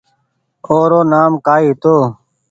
او 0.67 0.77
رو 0.89 1.01
نآم 1.11 1.31
ڪآئي 1.45 1.63
هيتو 1.69 1.95